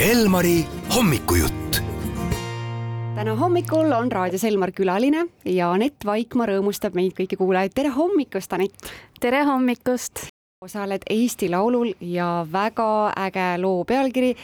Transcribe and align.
Elmari 0.00 0.66
hommikujutt. 0.96 1.76
täna 3.14 3.34
hommikul 3.34 3.92
on 3.96 4.12
raadios 4.12 4.44
Elmar 4.44 4.68
külaline 4.76 5.22
ja 5.48 5.70
Anett 5.72 6.04
Vaikmaa 6.04 6.50
rõõmustab 6.50 6.92
meid 6.92 7.14
kõiki 7.16 7.38
kuulajaid. 7.40 7.72
tere 7.74 7.88
hommikust, 7.88 8.52
Anett! 8.52 8.92
tere 9.20 9.40
hommikust! 9.48 10.26
osaled 10.60 11.08
Eesti 11.10 11.48
Laulul 11.48 11.94
ja 12.00 12.46
väga 12.52 13.12
äge 13.16 13.48
loo 13.58 13.84
pealkiri, 13.88 14.36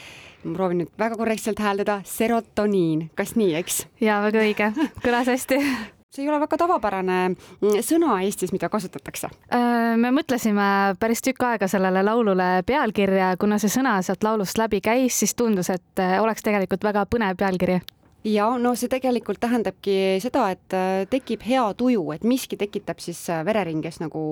ma 0.45 0.57
proovin 0.57 0.79
nüüd 0.87 0.99
väga 0.99 1.21
korrektselt 1.21 1.61
hääldada, 1.61 2.01
serotoniin, 2.05 3.11
kas 3.15 3.37
nii, 3.37 3.55
eks? 3.61 3.87
jaa, 4.01 4.23
väga 4.25 4.47
õige, 4.49 4.73
kõlas 5.05 5.29
hästi 5.29 5.61
see 6.13 6.27
ei 6.27 6.29
ole 6.29 6.41
väga 6.43 6.59
tavapärane 6.61 7.19
mm, 7.33 7.79
sõna 7.85 8.19
Eestis, 8.25 8.53
mida 8.53 8.69
kasutatakse. 8.73 9.31
Äh, 9.55 9.95
me 10.01 10.13
mõtlesime 10.15 10.67
päris 11.01 11.25
tükk 11.25 11.47
aega 11.49 11.69
sellele 11.71 12.05
laulule 12.05 12.51
pealkirja, 12.69 13.33
kuna 13.41 13.59
see 13.63 13.73
sõna 13.73 13.97
sealt 14.05 14.25
laulust 14.27 14.61
läbi 14.61 14.83
käis, 14.85 15.17
siis 15.23 15.35
tundus, 15.39 15.73
et 15.73 16.03
äh, 16.03 16.19
oleks 16.23 16.45
tegelikult 16.45 16.85
väga 16.85 17.07
põnev 17.09 17.39
pealkiri 17.41 17.81
ja 18.29 18.53
no 18.61 18.75
see 18.79 18.91
tegelikult 18.93 19.41
tähendabki 19.43 20.21
seda, 20.23 20.51
et 20.55 20.77
äh, 20.77 21.07
tekib 21.11 21.43
hea 21.49 21.65
tuju, 21.79 22.05
et 22.15 22.29
miski 22.29 22.61
tekitab 22.61 23.01
siis 23.03 23.25
vereringes 23.47 23.99
nagu 24.05 24.23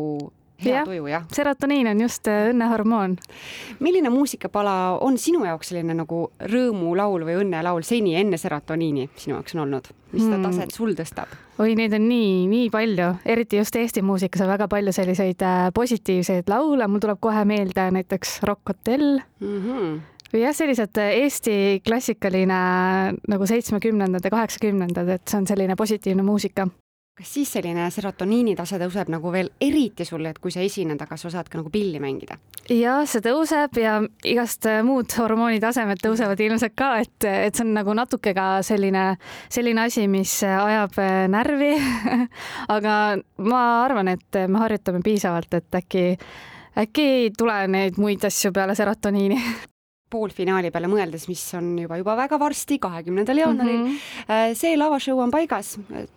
hea 0.65 0.75
ja, 0.75 0.85
tuju, 0.87 1.07
jah. 1.11 1.25
serotoniin 1.33 1.91
on 1.93 2.01
just 2.05 2.29
äh, 2.31 2.51
õnnehormoon. 2.51 3.17
milline 3.81 4.11
muusikapala 4.13 4.99
on 5.01 5.19
sinu 5.19 5.45
jaoks 5.45 5.73
selline 5.73 5.97
nagu 5.97 6.27
rõõmulaul 6.53 7.25
või 7.29 7.39
õnnelaul 7.45 7.87
seni 7.87 8.17
enne 8.21 8.39
serotoniini 8.41 9.09
sinu 9.17 9.39
jaoks 9.39 9.57
on 9.57 9.65
olnud? 9.67 9.91
mis 10.11 10.25
seda 10.25 10.37
hmm. 10.37 10.47
taset 10.49 10.75
sul 10.75 10.95
tõstab? 10.99 11.33
oi, 11.59 11.75
neid 11.79 11.95
on 11.97 12.07
nii, 12.09 12.47
nii 12.51 12.71
palju, 12.73 13.11
eriti 13.25 13.61
just 13.61 13.77
Eesti 13.77 14.03
muusikas 14.03 14.45
on 14.45 14.53
väga 14.53 14.69
palju 14.71 14.95
selliseid 14.97 15.43
äh, 15.47 15.67
positiivseid 15.75 16.51
laule, 16.51 16.89
mul 16.91 17.03
tuleb 17.03 17.21
kohe 17.23 17.45
meelde 17.49 17.91
näiteks 17.97 18.41
Rock 18.49 18.75
Hotell 18.75 19.21
mm. 19.41 19.59
-hmm 19.59 20.01
või 20.31 20.45
jah, 20.45 20.55
sellised 20.55 20.99
äh, 21.03 21.17
Eesti 21.25 21.55
klassikaline 21.87 22.61
nagu 23.29 23.47
seitsmekümnendad 23.51 24.24
ja 24.24 24.30
kaheksakümnendad, 24.30 25.09
et 25.17 25.27
see 25.27 25.41
on 25.41 25.49
selline 25.51 25.74
positiivne 25.77 26.23
muusika 26.23 26.69
kas 27.21 27.35
siis 27.35 27.51
selline 27.52 27.85
serotoniini 27.93 28.54
tase 28.57 28.79
tõuseb 28.80 29.10
nagu 29.13 29.32
veel 29.32 29.51
eriti 29.60 30.07
sul, 30.09 30.24
et 30.30 30.38
kui 30.40 30.52
sa 30.54 30.63
esined, 30.65 31.01
aga 31.01 31.18
sa 31.21 31.30
saad 31.32 31.51
ka 31.52 31.60
nagu 31.60 31.73
pilli 31.73 32.01
mängida? 32.01 32.38
ja 32.73 33.01
see 33.09 33.23
tõuseb 33.24 33.77
ja 33.82 33.99
igast 34.24 34.66
äh, 34.71 34.80
muud 34.87 35.12
hormoonitasemed 35.18 36.01
tõusevad 36.01 36.40
ilmselt 36.40 36.77
ka, 36.79 36.93
et, 37.04 37.27
et 37.29 37.57
see 37.57 37.66
on 37.66 37.74
nagu 37.77 37.95
natuke 37.96 38.32
ka 38.37 38.46
selline, 38.66 39.04
selline 39.52 39.85
asi, 39.85 40.07
mis 40.09 40.38
ajab 40.46 40.96
äh, 41.02 41.24
närvi 41.32 41.74
aga 42.77 42.95
ma 43.45 43.65
arvan, 43.84 44.15
et 44.16 44.40
me 44.49 44.65
harjutame 44.65 45.05
piisavalt, 45.05 45.60
et 45.60 45.80
äkki 45.82 46.07
äkki 46.80 47.02
ei 47.02 47.30
tule 47.37 47.59
neid 47.68 47.99
muid 48.01 48.24
asju 48.24 48.52
peale 48.55 48.77
serotoniini 48.79 49.40
poolfinaali 50.11 50.71
peale 50.75 50.89
mõeldes, 50.91 51.27
mis 51.30 51.43
on 51.59 51.73
juba, 51.79 51.99
juba 52.01 52.16
väga 52.19 52.39
varsti, 52.41 52.79
kahekümnendal 52.83 53.43
jaanuaril 53.43 53.79
mm. 53.79 53.99
-hmm. 54.27 54.55
see 54.59 54.77
lavashow 54.79 55.19
on 55.23 55.30
paigas, 55.30 55.77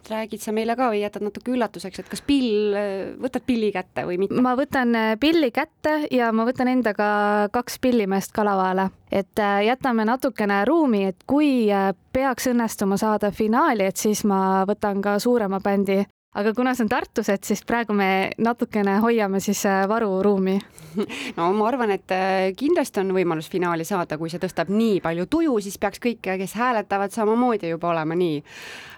räägid 0.10 0.42
sa 0.42 0.52
meile 0.52 0.76
ka 0.76 0.90
või 0.94 1.04
jätad 1.04 1.26
natuke 1.26 1.54
üllatuseks, 1.54 2.00
et 2.00 2.10
kas 2.10 2.24
pill, 2.26 2.74
äh, 2.78 3.14
võtad 3.22 3.46
pilli 3.46 3.72
kätte 3.72 4.06
või 4.10 4.18
mitte? 4.24 4.42
ma 4.42 4.56
võtan 4.60 4.96
äh, 4.96 5.14
pilli 5.20 5.52
kätte 5.52 6.08
ja 6.12 6.32
ma 6.32 6.48
võtan 6.50 6.72
endaga 6.74 7.50
kaks 7.54 7.80
pillimeest 7.80 8.34
ka 8.34 8.46
lavale, 8.46 8.90
et 9.12 9.40
jätame 9.66 10.06
natukene 10.06 10.64
ruumi, 10.66 11.06
et 11.12 11.24
kui 11.28 11.70
peaks 12.14 12.48
õnnestuma 12.48 12.98
saada 12.98 13.32
finaali, 13.32 13.86
et 13.86 13.98
siis 13.98 14.24
ma 14.26 14.66
võtan 14.68 15.02
ka 15.02 15.20
suurema 15.20 15.60
bändi 15.60 16.04
aga 16.34 16.54
kuna 16.54 16.74
see 16.74 16.86
on 16.86 16.92
Tartus, 16.92 17.30
et 17.30 17.46
siis 17.46 17.62
praegu 17.68 17.96
me 17.98 18.08
natukene 18.42 18.98
hoiame 19.04 19.42
siis 19.44 19.64
äh, 19.70 19.84
varuruumi. 19.90 20.56
no 21.38 21.50
ma 21.58 21.68
arvan, 21.70 21.94
et 21.96 22.14
äh, 22.14 22.52
kindlasti 22.58 23.04
on 23.04 23.14
võimalus 23.16 23.50
finaali 23.54 23.86
saada, 23.88 24.18
kui 24.22 24.32
see 24.34 24.42
tõstab 24.42 24.72
nii 24.74 25.02
palju 25.04 25.28
tuju, 25.30 25.58
siis 25.66 25.78
peaks 25.82 26.02
kõik, 26.04 26.24
kes 26.24 26.56
hääletavad, 26.60 27.14
samamoodi 27.14 27.74
juba 27.74 27.92
olema 27.94 28.18
nii. 28.18 28.40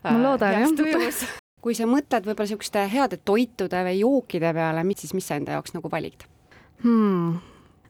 ma 0.07 0.15
loodan 0.21 0.61
äh, 0.61 0.67
jah. 0.67 1.25
kui 1.65 1.75
sa 1.75 1.87
mõtled 1.89 2.27
võib-olla 2.27 2.45
niisuguste 2.45 2.85
heade 2.91 3.19
toitude 3.25 3.83
või 3.87 3.99
jookide 3.99 4.53
peale, 4.53 4.85
mis 4.87 5.03
siis, 5.03 5.15
mis 5.17 5.27
sa 5.27 5.39
enda 5.39 5.57
jaoks 5.57 5.73
nagu 5.73 5.89
valid 5.89 6.27
hmm.? 6.83 7.39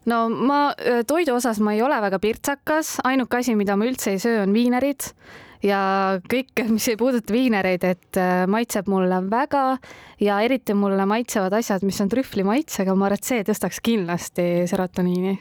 no 0.07 0.19
ma 0.31 0.59
toidu 1.09 1.33
osas 1.35 1.59
ma 1.59 1.73
ei 1.75 1.81
ole 1.83 1.97
väga 2.05 2.21
pirtsakas, 2.23 3.01
ainuke 3.03 3.41
asi, 3.41 3.57
mida 3.59 3.75
ma 3.75 3.89
üldse 3.89 4.13
ei 4.15 4.21
söö, 4.23 4.45
on 4.45 4.55
viinerid 4.55 5.09
ja 5.63 5.79
kõik, 6.31 6.53
mis 6.75 6.87
ei 6.91 6.99
puuduta 6.99 7.33
viinereid, 7.35 7.87
et 7.87 8.21
äh, 8.21 8.43
maitseb 8.51 8.89
mulle 8.91 9.21
väga 9.31 9.65
ja 10.23 10.41
eriti 10.45 10.75
mulle 10.77 11.07
maitsevad 11.09 11.53
asjad, 11.59 11.85
mis 11.87 12.01
on 12.03 12.11
trühvli 12.11 12.45
maitsega, 12.47 12.95
ma 12.95 13.09
arvan, 13.09 13.21
et 13.21 13.33
see 13.33 13.43
tõstaks 13.47 13.81
kindlasti 13.85 14.47
serotoniini 14.69 15.37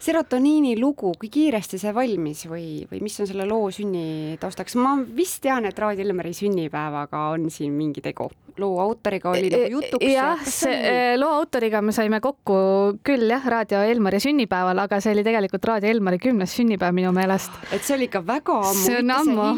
serotoniini 0.00 0.78
lugu, 0.80 1.12
kui 1.20 1.28
kiiresti 1.32 1.78
see 1.80 1.92
valmis 1.94 2.46
või, 2.48 2.84
või 2.90 3.02
mis 3.04 3.18
on 3.20 3.28
selle 3.28 3.44
loo 3.48 3.68
sünni 3.74 4.36
taustaks? 4.40 4.76
ma 4.80 4.94
vist 5.16 5.42
tean, 5.44 5.66
et 5.68 5.78
Raadi 5.78 6.04
Elmeri 6.06 6.32
sünnipäevaga 6.36 7.26
on 7.34 7.50
siin 7.52 7.74
mingi 7.76 8.00
tegu. 8.04 8.30
loo 8.60 8.80
autoriga 8.80 9.30
oli 9.30 9.50
nagu 9.52 9.68
jutuks. 9.76 10.06
jah, 10.08 10.40
see 10.44 11.16
loo 11.20 11.30
autoriga 11.40 11.82
me 11.84 11.92
saime 11.96 12.20
kokku 12.20 12.56
küll 13.04 13.28
jah, 13.28 13.44
Raadio 13.44 13.82
Elmari 13.92 14.20
sünnipäeval, 14.24 14.80
aga 14.86 15.00
see 15.04 15.12
oli 15.14 15.24
tegelikult 15.26 15.68
Raadio 15.68 15.92
Elmari 15.92 16.18
kümnes 16.22 16.56
sünnipäev 16.56 16.96
minu 16.96 17.12
meelest. 17.16 17.52
et 17.72 17.84
see 17.84 17.98
oli 17.98 18.08
ikka 18.08 18.24
väga 18.26 18.56
ammu. 18.56 18.82
see 18.86 18.98
on 19.02 19.14
ammu. 19.18 19.48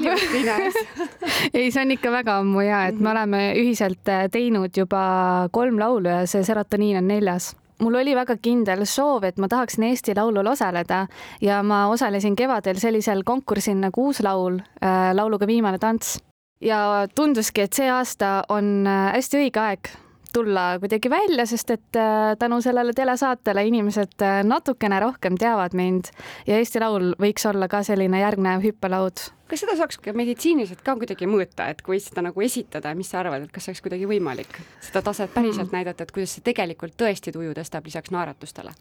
ei, 1.55 1.71
see 1.71 1.83
on 1.87 1.95
ikka 1.95 2.15
väga 2.19 2.39
ammu 2.43 2.67
ja, 2.67 2.85
et 2.91 2.99
me 2.99 3.09
mhm. 3.09 3.15
oleme 3.15 3.43
ühiselt 3.63 4.11
äh, 4.11 4.27
teinud 4.31 4.75
juba 4.77 5.49
kolm 5.55 5.79
laulu 5.79 6.11
ja 6.11 6.23
see 6.27 6.43
serotoniin 6.47 6.99
on 6.99 7.13
neljas 7.15 7.53
mul 7.83 7.99
oli 8.01 8.15
väga 8.17 8.37
kindel 8.43 8.85
soov, 8.89 9.27
et 9.27 9.41
ma 9.43 9.49
tahaksin 9.51 9.89
Eesti 9.91 10.15
Laulul 10.17 10.47
osaleda 10.53 11.07
ja 11.43 11.63
ma 11.67 11.87
osalesin 11.93 12.37
kevadel 12.39 12.79
sellisel 12.81 13.25
konkursil 13.27 13.81
nagu 13.81 14.09
Uus 14.09 14.23
Laul 14.25 14.61
äh,, 14.61 15.11
lauluga 15.15 15.47
Viimane 15.47 15.79
tants. 15.79 16.19
ja 16.63 17.09
tunduski, 17.15 17.67
et 17.67 17.73
see 17.73 17.91
aasta 17.91 18.43
on 18.49 18.87
äh, 18.87 19.11
hästi 19.17 19.43
õige 19.43 19.63
aeg 19.63 19.93
tulla 20.33 20.79
kuidagi 20.81 21.11
välja, 21.11 21.45
sest 21.47 21.71
et 21.75 21.99
äh, 21.99 22.33
tänu 22.39 22.61
sellele 22.65 22.95
telesaatele 22.97 23.67
inimesed 23.69 24.25
natukene 24.49 25.01
rohkem 25.01 25.37
teavad 25.39 25.75
mind 25.77 26.13
ja 26.47 26.57
Eesti 26.57 26.81
Laul 26.81 27.13
võiks 27.21 27.47
olla 27.51 27.69
ka 27.69 27.83
selline 27.87 28.23
järgnev 28.23 28.65
hüppelaud 28.65 29.27
kas 29.53 29.61
seda 29.67 29.77
saaks 29.77 30.01
ka 30.01 30.15
meditsiiniliselt 30.17 30.81
ka 30.85 30.95
kuidagi 30.97 31.29
mõõta, 31.29 31.67
et 31.69 31.83
kui 31.85 32.01
seda 32.01 32.25
nagu 32.25 32.45
esitada, 32.45 32.95
mis 32.97 33.11
sa 33.13 33.21
arvad, 33.21 33.45
et 33.45 33.53
kas 33.53 33.69
oleks 33.69 33.85
kuidagi 33.85 34.09
võimalik 34.09 34.57
seda 34.81 35.03
taset 35.05 35.33
päriselt 35.35 35.69
mm. 35.69 35.77
näidata, 35.77 36.07
et 36.07 36.15
kuidas 36.15 36.33
see 36.39 36.47
tegelikult 36.47 36.97
tõesti 36.97 37.35
tuju 37.35 37.53
tõstab 37.59 37.85
lisaks 37.91 38.15
naeratustele? 38.15 38.73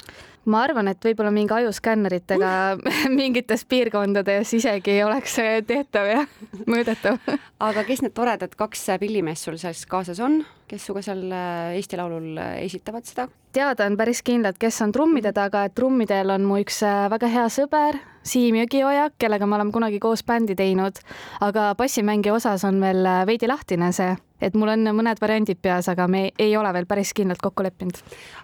ma 0.48 0.64
arvan, 0.64 0.88
et 0.94 1.10
võib-olla 1.12 1.34
mingi 1.36 1.58
ajuskänneritega 1.60 2.54
mm. 2.78 3.12
mingites 3.20 3.68
piirkondades 3.68 4.56
isegi 4.56 5.02
oleks 5.04 5.36
tehtav 5.68 6.08
ja 6.08 6.24
mõõdetav 6.72 7.20
aga 7.68 7.84
kes 7.88 8.06
need 8.06 8.16
toredad 8.16 8.56
kaks 8.58 8.88
pillimeest 9.02 9.48
sul 9.48 9.60
selles 9.62 9.84
kaasas 9.92 10.24
on, 10.24 10.42
kes 10.72 10.88
sinuga 10.88 11.04
seal 11.06 11.28
äh, 11.36 11.76
Eesti 11.76 12.00
Laulul 12.00 12.40
äh, 12.40 12.56
esitavad 12.66 13.08
seda? 13.08 13.28
Teada 13.54 13.86
on 13.86 13.98
päris 14.00 14.22
kindlalt, 14.26 14.58
kes 14.62 14.82
on 14.86 14.92
trummide 14.96 15.34
taga, 15.36 15.66
et 15.68 15.76
trummidel 15.76 16.34
on 16.36 16.46
mu 16.48 16.60
üks 16.62 16.82
äh, 16.88 17.06
väga 17.12 17.30
hea 17.32 17.46
sõber, 17.52 18.00
Siim 18.28 18.60
Jõgioja, 18.60 19.08
kellega 19.18 19.48
me 19.50 19.58
oleme 19.58 19.74
kunagi 19.74 19.98
koos 20.00 20.22
bändi 20.26 20.56
teinud, 20.56 21.00
aga 21.42 21.72
bassimängija 21.78 22.36
osas 22.38 22.66
on 22.68 22.82
veel 22.84 23.06
äh, 23.06 23.24
veidi 23.30 23.50
lahtine 23.50 23.92
see, 23.96 24.14
et 24.42 24.58
mul 24.58 24.74
on 24.76 24.92
mõned 24.98 25.22
variandid 25.22 25.62
peas, 25.62 25.90
aga 25.92 26.08
me 26.12 26.30
ei 26.40 26.56
ole 26.58 26.74
veel 26.76 26.90
päris 26.90 27.16
kindlalt 27.18 27.42
kokku 27.42 27.66
leppinud. 27.66 27.98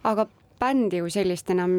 aga 0.03 0.27
bändi 0.59 1.03
kui 1.03 1.13
sellist 1.13 1.53
enam 1.53 1.77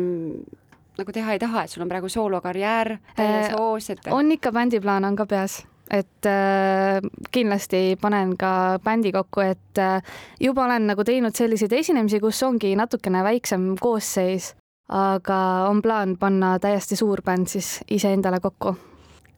nagu 0.99 1.15
teha 1.15 1.35
ei 1.35 1.43
taha, 1.43 1.65
et 1.65 1.71
sul 1.75 1.85
on 1.85 1.91
praegu 1.91 2.11
soolokarjäär 2.11 2.97
täies 3.17 3.51
äh, 3.51 3.57
hoos, 3.59 3.91
et 3.91 4.13
on 4.15 4.33
ikka 4.33 4.53
bändiplaan 4.55 5.05
on 5.05 5.19
ka 5.19 5.27
peas 5.27 5.63
et 5.91 6.27
äh, 6.29 7.01
kindlasti 7.33 7.97
panen 8.01 8.37
ka 8.37 8.79
bändi 8.85 9.13
kokku, 9.13 9.41
et 9.41 9.83
äh, 9.83 10.03
juba 10.41 10.65
olen 10.65 10.91
nagu 10.93 11.05
teinud 11.05 11.37
selliseid 11.37 11.73
esinemisi, 11.73 12.21
kus 12.21 12.43
ongi 12.43 12.75
natukene 12.77 13.25
väiksem 13.25 13.75
koosseis 13.81 14.55
aga 14.89 15.39
on 15.69 15.83
plaan 15.83 16.17
panna 16.19 16.59
täiesti 16.59 16.97
suur 16.97 17.23
bänd 17.25 17.49
siis 17.49 17.81
iseendale 17.91 18.41
kokku. 18.41 18.77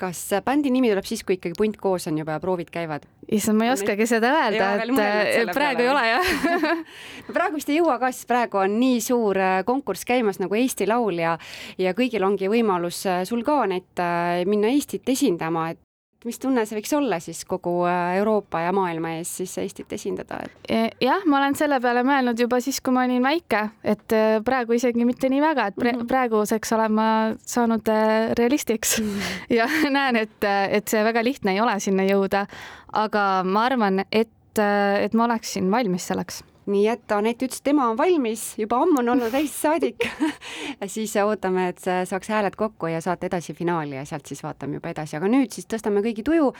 kas 0.00 0.30
bändi 0.44 0.70
nimi 0.72 0.88
tuleb 0.88 1.04
siis, 1.04 1.20
kui 1.28 1.34
ikkagi 1.36 1.58
punt 1.58 1.76
koos 1.76 2.06
on 2.08 2.18
juba 2.18 2.38
ja 2.38 2.40
proovid 2.40 2.70
käivad? 2.72 3.02
issand, 3.30 3.58
ma 3.58 3.66
ei 3.66 3.72
oskagi 3.74 4.06
seda 4.08 4.30
öelda, 4.32 4.70
et 4.80 5.50
praegu 5.52 5.82
ei 5.82 5.90
ole 5.90 6.04
jah 6.08 6.30
praegu 7.36 7.58
vist 7.58 7.68
ei 7.68 7.80
jõua 7.80 7.98
ka, 8.00 8.12
sest 8.14 8.28
praegu 8.30 8.62
on 8.62 8.78
nii 8.80 9.02
suur 9.04 9.38
äh, 9.38 9.58
konkurss 9.66 10.08
käimas 10.08 10.40
nagu 10.40 10.56
Eesti 10.56 10.88
Laul 10.88 11.20
ja 11.20 11.36
ja 11.78 11.92
kõigil 11.98 12.24
ongi 12.24 12.48
võimalus 12.48 13.02
äh, 13.10 13.22
sul 13.28 13.44
ka, 13.44 13.60
Anett, 13.66 13.92
äh, 14.00 14.46
minna 14.48 14.70
Eestit 14.72 15.08
esindama, 15.10 15.68
et 15.74 15.82
mis 16.24 16.38
tunne 16.40 16.64
see 16.68 16.76
võiks 16.76 16.92
olla 16.96 17.18
siis 17.22 17.42
kogu 17.48 17.72
äh, 17.88 18.16
Euroopa 18.18 18.60
ja 18.66 18.72
maailma 18.76 19.14
ees 19.18 19.32
siis 19.40 19.54
Eestit 19.62 19.92
esindada? 19.96 20.42
E, 20.68 20.82
jah, 21.00 21.24
ma 21.30 21.38
olen 21.40 21.56
selle 21.58 21.80
peale 21.80 22.02
mõelnud 22.06 22.40
juba 22.40 22.60
siis, 22.60 22.80
kui 22.84 22.94
ma 22.94 23.06
olin 23.08 23.24
väike, 23.24 23.62
et 23.84 24.16
äh, 24.16 24.36
praegu 24.44 24.76
isegi 24.76 25.06
mitte 25.08 25.30
nii 25.32 25.40
väga, 25.44 25.70
et 25.72 25.80
mhm. 25.80 26.04
praeguseks 26.10 26.76
olen 26.76 26.96
ma 26.98 27.08
saanud 27.40 27.88
äh, 27.88 28.34
realistiks 28.38 28.98
-hmm. 29.00 29.32
ja 29.58 29.68
näen, 29.90 30.20
et, 30.20 30.44
et 30.44 30.88
see 30.88 31.04
väga 31.04 31.24
lihtne 31.24 31.56
ei 31.56 31.60
ole 31.60 31.80
sinna 31.80 32.04
jõuda. 32.04 32.46
aga 32.92 33.42
ma 33.44 33.64
arvan, 33.64 34.04
et, 34.12 34.58
et 34.58 35.14
ma 35.14 35.24
oleksin 35.24 35.70
valmis 35.70 36.06
selleks 36.06 36.42
nii 36.70 36.86
et 36.92 37.12
Anett 37.14 37.42
ütles, 37.42 37.60
et 37.60 37.66
tema 37.70 37.88
on 37.90 37.98
valmis, 37.98 38.44
juba 38.60 38.80
ammu 38.84 39.02
on 39.02 39.12
olnud 39.14 39.32
täis 39.34 39.54
saadik 39.62 40.06
siis 40.94 41.16
ootame, 41.24 41.68
et 41.74 41.82
saaks 41.84 42.32
hääled 42.32 42.56
kokku 42.58 42.90
ja 42.92 43.00
saate 43.04 43.30
edasi 43.30 43.54
finaali 43.54 43.98
ja 43.98 44.04
sealt 44.08 44.30
siis 44.30 44.42
vaatame 44.46 44.80
juba 44.80 44.92
edasi, 44.94 45.18
aga 45.18 45.30
nüüd 45.30 45.52
siis 45.54 45.68
tõstame 45.70 46.04
kõigi 46.06 46.24
tuju 46.26 46.52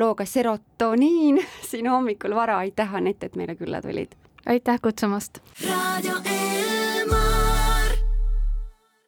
looga 0.00 0.26
Serotoniin 0.28 1.42
siin 1.70 1.90
hommikul 1.90 2.36
vara, 2.38 2.60
aitäh 2.64 2.94
Anett, 2.94 3.24
et 3.24 3.36
meile 3.36 3.58
külla 3.58 3.82
tulid! 3.84 4.16
aitäh 4.46 4.80
kutsumast! 4.82 5.42
raadio 5.64 6.22
E 6.24 6.57